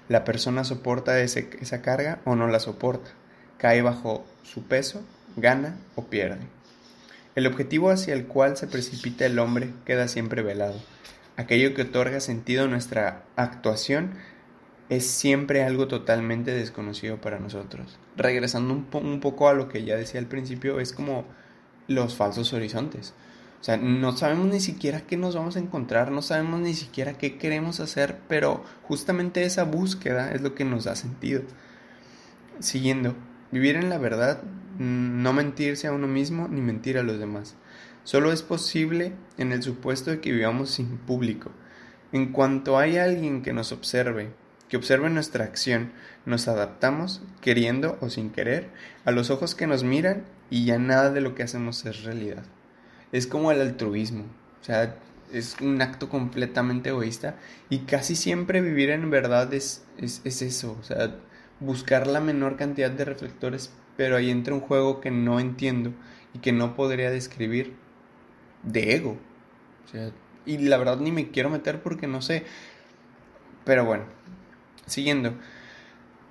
La 0.09 0.25
persona 0.25 0.65
soporta 0.65 1.21
esa 1.21 1.83
carga 1.83 2.21
o 2.25 2.37
no 2.37 2.47
la 2.49 2.61
soporta 2.61 3.11
cae 3.61 3.83
bajo 3.83 4.25
su 4.43 4.65
peso, 4.65 5.03
gana 5.37 5.77
o 5.95 6.07
pierde. 6.07 6.47
El 7.35 7.47
objetivo 7.47 7.91
hacia 7.91 8.15
el 8.15 8.27
cual 8.27 8.57
se 8.57 8.67
precipita 8.67 9.27
el 9.27 9.39
hombre 9.39 9.71
queda 9.85 10.09
siempre 10.09 10.43
velado. 10.43 10.81
Aquello 11.37 11.75
que 11.75 11.83
otorga 11.83 12.21
sentido 12.21 12.65
a 12.65 12.69
nuestra 12.69 13.23
actuación 13.37 14.15
es 14.89 15.07
siempre 15.07 15.63
algo 15.63 15.89
totalmente 15.89 16.53
desconocido 16.53 17.21
para 17.21 17.39
nosotros. 17.39 17.99
Regresando 18.17 18.75
un, 18.75 19.21
poco 19.21 19.49
a 19.49 19.55
lo 19.55 19.69
que 19.69 19.85
ya 19.85 19.97
decía 19.97 20.21
al 20.21 20.27
principio, 20.27 20.81
es 20.81 20.93
como 20.93 21.25
los 21.87 22.17
falsos 22.17 22.53
horizontes. 22.53 23.13
O 23.61 23.65
sea, 23.65 23.77
no 23.77 24.17
sabemos 24.17 24.47
ni 24.47 24.61
siquiera 24.61 25.03
qué 25.03 25.17
nos 25.17 25.37
vamos 25.37 25.57
a 25.57 25.61
encontrar, 25.61 26.11
no 26.11 26.23
sabemos 26.23 26.61
ni 26.61 26.75
siquiera 26.75 27.19
qué 27.19 27.37
queremos 27.37 27.81
hacer, 27.81 28.19
pero 28.27 28.65
justamente 28.85 29.45
esa 29.45 29.65
búsqueda 29.65 30.33
es 30.33 30.41
lo 30.41 30.55
que 30.55 30.65
nos 30.65 30.85
da 30.85 30.97
sentido. 30.97 31.43
Siguiendo, 32.59 33.15
Vivir 33.53 33.75
en 33.75 33.91
la 33.91 33.99
verdad, 33.99 34.43
mm, 34.79 35.23
no 35.23 35.33
mentirse 35.33 35.89
a 35.89 35.93
uno 35.93 36.07
mismo 36.07 36.47
ni 36.49 36.61
mentir 36.61 36.99
a 36.99 37.03
los 37.03 37.19
demás. 37.19 37.57
Solo 38.05 38.33
es 38.33 38.43
posible 38.43 39.13
en 39.39 39.51
el 39.51 39.63
supuesto 39.63 40.11
de 40.11 40.21
que 40.21 40.31
vivamos 40.31 40.71
sin 40.71 40.99
público. 40.99 41.51
En 42.13 42.33
cuanto 42.33 42.79
hay 42.79 42.97
alguien 42.97 43.43
que 43.43 43.53
nos 43.53 43.73
observe, 43.73 44.31
que 44.69 44.77
observe 44.77 45.11
nuestra 45.11 45.45
acción, 45.45 45.91
nos 46.27 46.47
adaptamos, 46.47 47.23
queriendo 47.41 47.99
o 48.01 48.09
sin 48.09 48.31
querer, 48.31 48.71
a 49.05 49.11
los 49.11 49.31
ojos 49.31 49.57
que 49.57 49.67
nos 49.67 49.83
miran 49.83 50.25
y 50.49 50.65
ya 50.65 50.79
nada 50.79 51.11
de 51.11 51.21
lo 51.21 51.35
que 51.35 51.43
hacemos 51.43 51.85
es 51.87 52.05
realidad. 52.05 52.45
Es 53.13 53.27
como 53.27 53.51
el 53.53 53.61
altruismo, 53.61 54.25
o 54.61 54.65
sea, 54.65 54.97
es 55.33 55.57
un 55.61 55.81
acto 55.83 56.09
completamente 56.09 56.91
egoísta 56.91 57.37
y 57.69 57.81
casi 57.81 58.17
siempre 58.17 58.61
vivir 58.61 58.91
en 58.91 59.11
verdad 59.11 59.53
es, 59.55 59.85
es, 59.99 60.21
es 60.25 60.43
eso, 60.43 60.77
o 60.81 60.83
sea, 60.85 61.17
buscar 61.61 62.07
la 62.07 62.21
menor 62.21 62.57
cantidad 62.57 62.91
de 62.91 63.05
reflectores, 63.05 63.73
pero 63.97 64.17
ahí 64.17 64.31
entra 64.31 64.55
un 64.55 64.61
juego 64.61 65.01
que 65.01 65.11
no 65.11 65.41
entiendo 65.41 65.93
y 66.35 66.39
que 66.41 66.53
no 66.53 66.77
podría 66.77 67.11
describir 67.11 67.75
de 68.63 68.95
ego. 68.97 69.19
y 70.47 70.59
la 70.59 70.77
verdad 70.79 70.99
ni 70.99 71.13
me 71.13 71.31
quiero 71.31 71.51
meter 71.51 71.83
porque 71.83 72.07
no 72.07 72.23
sé. 72.23 72.45
Pero 73.65 73.85
bueno, 73.85 74.05
siguiendo. 74.87 75.35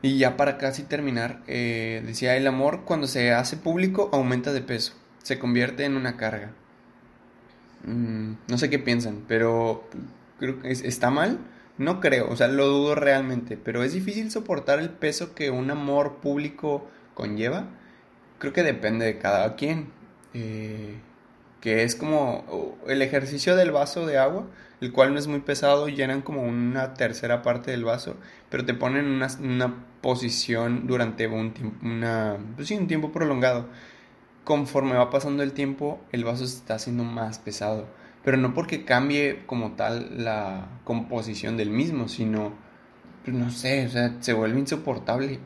Y 0.02 0.18
ya 0.20 0.38
para 0.38 0.58
casi 0.58 0.84
terminar, 0.84 1.42
eh, 1.48 2.04
decía, 2.06 2.38
el 2.38 2.48
amor 2.48 2.86
cuando 2.86 3.08
se 3.08 3.34
hace 3.34 3.58
público 3.58 4.10
aumenta 4.14 4.54
de 4.54 4.62
peso, 4.62 4.94
se 5.24 5.40
convierte 5.40 5.86
en 5.86 5.98
una 5.98 6.18
carga. 6.18 6.54
Mm, 7.84 8.34
no 8.48 8.58
sé 8.58 8.70
qué 8.70 8.80
piensan, 8.80 9.24
pero 9.28 9.88
creo 10.40 10.62
que 10.62 10.72
está 10.72 11.10
mal 11.10 11.40
no 11.80 12.02
creo, 12.02 12.30
o 12.30 12.36
sea, 12.36 12.50
lo 12.50 12.68
dudo 12.68 12.94
realmente, 12.94 13.58
pero 13.58 13.84
es 13.84 13.94
difícil 13.94 14.30
soportar 14.32 14.80
el 14.80 14.90
peso 14.90 15.34
que 15.34 15.50
un 15.50 15.72
amor 15.72 16.18
público 16.18 16.86
conlleva. 17.14 17.70
Creo 18.38 18.52
que 18.54 18.64
depende 18.64 19.06
de 19.06 19.18
cada 19.18 19.56
quien. 19.56 19.90
Eh, 20.34 21.00
que 21.62 21.84
es 21.84 21.96
como 21.96 22.78
el 22.88 23.02
ejercicio 23.02 23.56
del 23.56 23.72
vaso 23.72 24.06
de 24.06 24.18
agua, 24.18 24.48
el 24.82 24.92
cual 24.92 25.14
no 25.14 25.20
es 25.20 25.28
muy 25.28 25.40
pesado, 25.40 25.88
llenan 25.88 26.22
como 26.22 26.44
una 26.44 26.94
tercera 26.96 27.42
parte 27.44 27.72
del 27.72 27.86
vaso, 27.86 28.18
pero 28.50 28.66
te 28.66 28.74
ponen 28.74 29.06
en 29.06 29.52
una, 29.54 29.86
posición 30.02 30.88
durante 30.88 31.28
un 31.28 31.54
una, 31.82 32.38
pues 32.56 32.70
sí, 32.70 32.76
un 32.76 32.88
tiempo 32.88 33.12
prolongado. 33.12 33.68
Conforme 34.50 34.96
va 34.96 35.12
pasando 35.12 35.44
el 35.44 35.54
tiempo, 35.54 36.02
el 36.12 36.24
vaso 36.26 36.48
se 36.48 36.58
está 36.58 36.74
haciendo 36.74 37.04
más 37.04 37.38
pesado 37.38 37.88
pero 38.24 38.38
no 38.38 38.54
porque 38.54 38.86
cambie 38.86 39.44
como 39.46 39.72
tal 39.74 40.24
la 40.24 40.68
composición 40.84 41.58
del 41.58 41.70
mismo, 41.70 42.08
sino, 42.08 42.54
pues 43.24 43.36
no 43.36 43.50
sé, 43.50 43.86
o 43.86 43.90
sea, 43.90 44.16
se 44.20 44.34
vuelve 44.34 44.60
insoportable. 44.60 45.40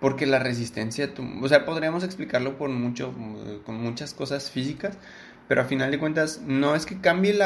Porque 0.00 0.26
la 0.26 0.38
resistencia, 0.38 1.12
o 1.42 1.48
sea, 1.48 1.64
podríamos 1.64 2.04
explicarlo 2.04 2.56
por 2.56 2.70
mucho, 2.70 3.12
con 3.64 3.82
muchas 3.82 4.14
cosas 4.14 4.50
físicas, 4.50 4.96
pero 5.48 5.62
a 5.62 5.64
final 5.64 5.90
de 5.90 5.98
cuentas 5.98 6.42
no 6.46 6.74
es 6.76 6.86
que 6.86 7.00
cambie 7.00 7.36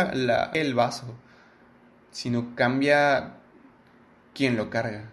el 0.52 0.74
vaso, 0.74 1.16
sino 2.10 2.54
cambia 2.54 3.36
quien 4.34 4.56
lo 4.56 4.68
carga. 4.68 5.10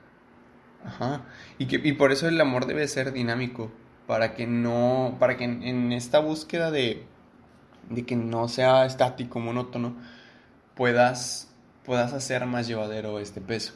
Ajá. 0.83 1.23
Y, 1.57 1.67
que, 1.67 1.79
y 1.81 1.93
por 1.93 2.11
eso 2.11 2.27
el 2.27 2.41
amor 2.41 2.65
debe 2.65 2.85
ser 2.87 3.13
dinámico, 3.13 3.71
para 4.09 4.33
que 4.33 4.47
no, 4.47 5.17
para 5.19 5.37
que 5.37 5.43
en 5.43 5.93
esta 5.93 6.17
búsqueda 6.17 6.71
de 6.71 7.05
de 7.89 8.05
que 8.05 8.15
no 8.15 8.47
sea 8.47 8.85
estático, 8.85 9.39
monótono, 9.39 9.95
puedas, 10.75 11.49
puedas 11.83 12.13
hacer 12.13 12.45
más 12.45 12.67
llevadero 12.67 13.19
este 13.19 13.41
peso. 13.41 13.73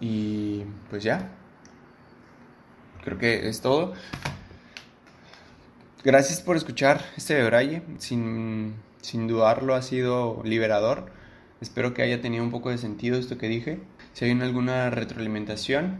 Y 0.00 0.64
pues 0.90 1.02
ya, 1.02 1.30
creo 3.04 3.18
que 3.18 3.48
es 3.48 3.60
todo. 3.60 3.92
Gracias 6.04 6.40
por 6.40 6.56
escuchar 6.56 7.04
este 7.16 7.34
de 7.34 7.44
Braille. 7.44 7.82
Sin, 7.98 8.76
sin 9.02 9.26
dudarlo 9.26 9.74
ha 9.74 9.82
sido 9.82 10.40
liberador. 10.44 11.10
Espero 11.60 11.92
que 11.92 12.02
haya 12.02 12.20
tenido 12.20 12.44
un 12.44 12.50
poco 12.50 12.70
de 12.70 12.78
sentido 12.78 13.18
esto 13.18 13.36
que 13.36 13.48
dije. 13.48 13.80
Si 14.12 14.24
hay 14.24 14.30
alguna 14.40 14.90
retroalimentación, 14.90 15.98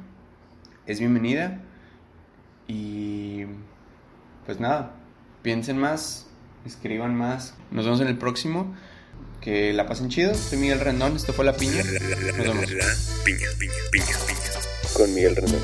es 0.87 1.00
bienvenida. 1.00 1.61
Y 2.68 3.44
pues 4.46 4.61
nada, 4.61 4.94
piensen 5.42 5.78
más, 5.78 6.26
escriban 6.64 7.14
más. 7.16 7.54
Nos 7.70 7.85
vemos 7.87 8.00
en 8.00 8.09
el 8.09 8.18
próximo. 8.18 8.74
Que 9.40 9.72
la 9.72 9.87
pasen 9.87 10.09
chido. 10.09 10.35
Soy 10.35 10.59
Miguel 10.59 10.81
Rendón. 10.81 11.16
Esto 11.16 11.33
fue 11.33 11.44
La 11.44 11.54
Piña. 11.54 11.83
Nos 11.83 12.46
vemos. 12.46 12.66
piña, 13.24 13.48
piña, 13.59 13.74
piña, 13.90 14.07
piña. 14.26 14.94
Con 14.94 15.14
Miguel 15.14 15.37
Rendón. 15.37 15.61